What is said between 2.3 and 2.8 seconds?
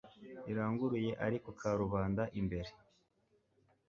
imbere